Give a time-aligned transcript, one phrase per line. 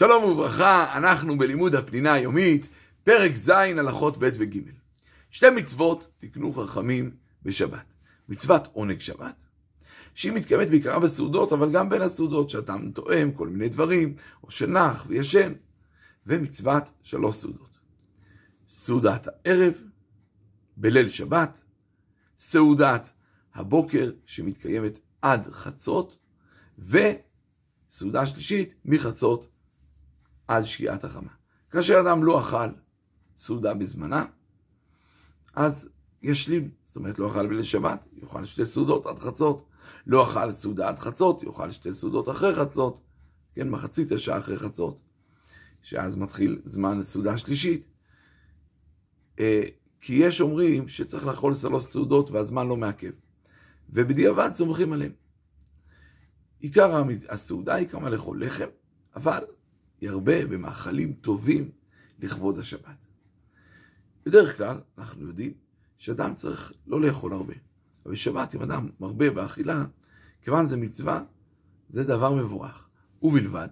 [0.00, 2.68] שלום וברכה, אנחנו בלימוד הפנינה היומית,
[3.04, 4.58] פרק ז' הלכות ב' וג'.
[5.30, 7.10] שתי מצוות תקנו חכמים
[7.42, 7.94] בשבת.
[8.28, 9.34] מצוות עונג שבת,
[10.14, 15.04] שהיא מתקיימת בעיקרה בסעודות, אבל גם בין הסעודות, שאתה תואם כל מיני דברים, או שנח
[15.08, 15.52] וישן,
[16.26, 17.78] ומצוות שלוש סעודות.
[18.70, 19.74] סעודת הערב,
[20.76, 21.62] בליל שבת,
[22.38, 23.10] סעודת
[23.54, 26.18] הבוקר שמתקיימת עד חצות,
[26.78, 29.52] וסעודה שלישית מחצות
[30.56, 31.30] עד שקיעת החמה.
[31.70, 32.68] כאשר אדם לא אכל
[33.36, 34.24] סעודה בזמנה,
[35.54, 35.88] אז
[36.22, 39.68] ישלים, זאת אומרת לא אכל בליל שבת, יאכל שתי סעודות עד חצות,
[40.06, 43.00] לא אכל סעודה עד חצות, יאכל שתי סעודות אחרי חצות,
[43.54, 45.00] כן, מחצית השעה אחרי חצות,
[45.82, 47.86] שאז מתחיל זמן לסעודה שלישית.
[49.40, 49.62] אה,
[50.00, 53.12] כי יש אומרים שצריך לאכול שלוש סעודות והזמן לא מעכב,
[53.90, 55.12] ובדיעבד סומכים עליהם.
[56.60, 58.68] עיקר הסעודה היא כמה לאכול לחם,
[59.16, 59.44] אבל
[60.02, 61.70] ירבה במאכלים טובים
[62.18, 63.06] לכבוד השבת.
[64.26, 65.52] בדרך כלל אנחנו יודעים
[65.98, 67.54] שאדם צריך לא לאכול הרבה.
[68.04, 69.84] אבל בשבת אם אדם מרבה באכילה,
[70.42, 71.24] כיוון זה מצווה,
[71.88, 72.88] זה דבר מבורך.
[73.22, 73.68] ובלבד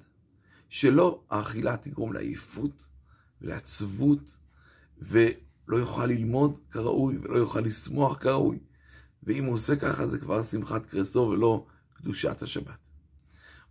[0.68, 2.88] שלא האכילה תגרום לעייפות
[3.40, 4.38] ולעצבות,
[4.98, 8.58] ולא יוכל ללמוד כראוי, ולא יוכל לשמוח כראוי.
[9.22, 12.88] ואם הוא עושה ככה זה כבר שמחת קרסו ולא קדושת השבת.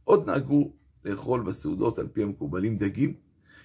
[0.04, 0.72] עוד נהגו
[1.06, 3.14] לאכול בסעודות על פי המקובלים דגים,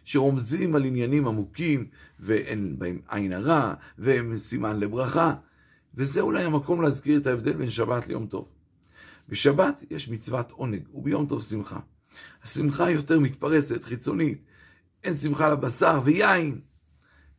[0.04, 1.86] שרומזים על עניינים עמוקים
[2.20, 5.34] ואין בהם עין הרע והם סימן לברכה,
[5.94, 8.48] וזה אולי המקום להזכיר את ההבדל בין שבת ליום טוב.
[9.28, 11.80] בשבת יש מצוות עונג, וביום טוב שמחה.
[12.42, 14.42] השמחה יותר מתפרצת, חיצונית,
[15.04, 16.60] אין שמחה לבשר ויין,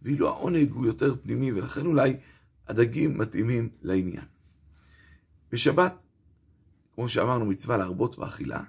[0.01, 2.13] ואילו העונג הוא יותר פנימי, ולכן אולי
[2.67, 4.25] הדגים מתאימים לעניין.
[5.51, 5.93] בשבת,
[6.95, 8.63] כמו שאמרנו, מצווה להרבות באכילה,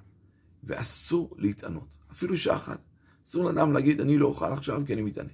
[0.67, 2.81] ואסור להתענות, אפילו שעה אחת.
[3.27, 5.33] אסור לאדם להגיד, אני לא אוכל עכשיו כי אני מתענה.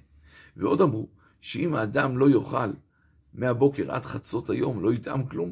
[0.57, 1.07] ועוד אמרו,
[1.41, 2.71] שאם האדם לא יאכל
[3.33, 5.51] מהבוקר עד חצות היום, לא יטעם כלום,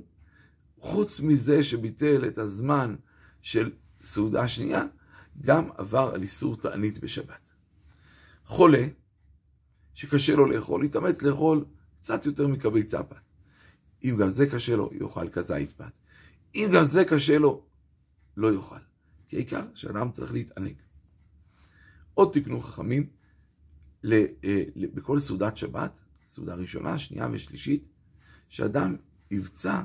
[0.77, 2.95] חוץ מזה שביטל את הזמן
[3.41, 3.71] של
[4.03, 4.85] סעודה שנייה,
[5.41, 7.51] גם עבר על איסור תענית בשבת.
[8.45, 8.87] חולה,
[9.93, 11.65] שקשה לו לאכול, יתאמץ לאכול
[12.01, 13.21] קצת יותר מקבי צפת.
[14.03, 15.91] אם גם זה קשה לו, יאכל כזית פת.
[16.55, 17.63] אם גם זה קשה לו,
[18.37, 18.90] לא יאכל.
[19.31, 20.73] כי העיקר שאדם צריך להתענג.
[22.13, 23.09] עוד תקנו חכמים,
[24.11, 24.25] אה,
[24.75, 27.87] בכל סעודת שבת, סעודה ראשונה, שנייה ושלישית,
[28.49, 28.95] שאדם
[29.31, 29.81] יבצע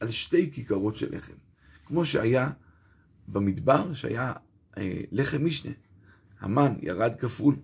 [0.00, 1.32] על שתי כיכרות של לחם.
[1.84, 2.50] כמו שהיה
[3.28, 4.32] במדבר, שהיה
[4.78, 5.72] אה, לחם משנה.
[6.40, 7.56] המן ירד כפול.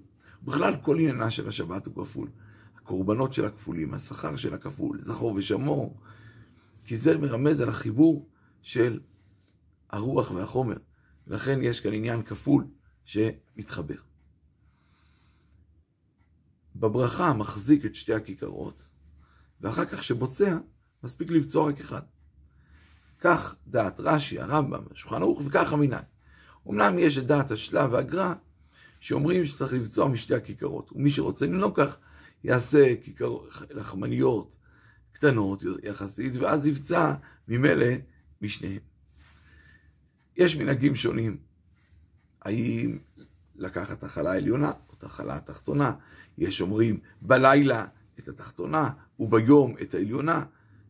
[0.42, 2.28] בכלל, כל עניינה של השבת הוא כפול.
[2.76, 6.00] הקורבנות של הכפולים, השכר של הכפול, זכור ושמור.
[6.84, 8.28] כי זה מרמז על החיבור
[8.62, 9.00] של
[9.90, 10.76] הרוח והחומר.
[11.26, 12.66] לכן יש כאן עניין כפול
[13.04, 14.00] שמתחבר.
[16.76, 18.90] בברכה מחזיק את שתי הכיכרות,
[19.60, 20.58] ואחר כך שבוצע,
[21.04, 22.02] מספיק לבצוע רק אחד.
[23.18, 26.04] כך דעת רש"י, הרמב"ם, השולחן ערוך, וכך המנהג.
[26.68, 28.34] אמנם יש את דעת השלב והגר"א,
[29.00, 30.92] שאומרים שצריך לבצוע משתי הכיכרות.
[30.92, 31.98] ומי שרוצה לנהוג כך,
[32.44, 34.56] יעשה כיכרות לחמניות
[35.12, 37.14] קטנות יחסית, ואז יבצע
[37.48, 37.86] ממילא
[38.42, 38.89] משניהם.
[40.40, 41.36] יש מנהגים שונים.
[42.42, 42.98] האם
[43.56, 45.92] לקחת החלה העליונה או את החלה התחתונה?
[46.38, 47.86] יש אומרים בלילה
[48.18, 50.44] את התחתונה וביום את העליונה,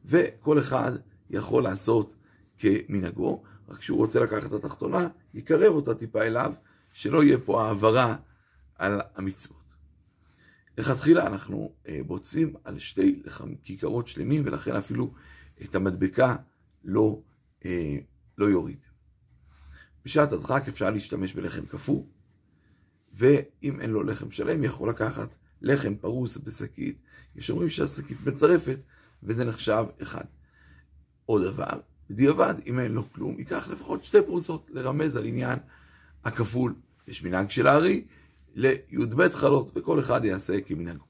[0.05, 0.93] וכל אחד
[1.31, 2.15] יכול לעשות
[2.59, 6.53] כמנהגו, רק כשהוא רוצה לקחת את התחתונה, יקרב אותה טיפה אליו,
[6.93, 8.17] שלא יהיה פה העברה
[8.79, 9.75] על המצוות.
[10.79, 13.23] לכתחילה אנחנו אה, בוצעים על שתי
[13.63, 15.13] כיכרות שלמים, ולכן אפילו
[15.63, 16.37] את המדבקה
[16.85, 17.21] לא,
[17.65, 17.97] אה,
[18.39, 18.90] לא יוריד.
[20.05, 22.03] בשעת הדחק אפשר להשתמש בלחם קפוא,
[23.13, 26.99] ואם אין לו לחם שלם, יכול לקחת לחם פרוס בשקית.
[27.37, 28.79] יש אומרים שהשקית מצרפת,
[29.23, 30.25] וזה נחשב אחד.
[31.27, 31.81] עוד דבר,
[32.11, 35.59] בדיעבד, אם אין לו כלום, ייקח לפחות שתי פרוסות לרמז על עניין
[36.25, 36.75] הכפול.
[37.09, 38.05] יש מנהג של הארי
[38.55, 41.05] לי"ב חלות, וכל אחד יעשה כמנהגו.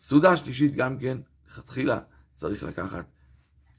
[0.00, 1.18] סעודה שלישית גם כן,
[1.48, 2.00] לכתחילה
[2.34, 3.06] צריך לקחת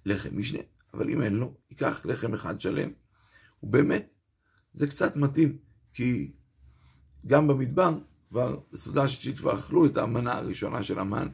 [0.06, 0.60] לחם משנה,
[0.94, 2.90] אבל אם אין לו, ייקח לחם אחד שלם.
[3.64, 4.14] ובאמת,
[4.74, 5.58] זה קצת מתאים,
[5.94, 6.32] כי
[7.26, 7.98] גם במדבר,
[8.30, 11.28] כבר בסעודה השישית כבר אכלו את המנה הראשונה של המן,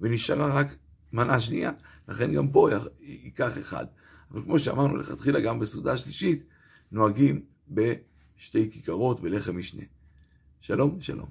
[0.00, 0.76] ונשארה רק
[1.12, 1.72] מנה שנייה,
[2.08, 2.68] לכן גם פה
[3.00, 3.86] ייקח אחד.
[4.30, 6.44] אבל כמו שאמרנו לכתחילה, גם בסעודה שלישית,
[6.92, 9.82] נוהגים בשתי כיכרות בלחם משנה.
[10.60, 11.28] שלום, שלום.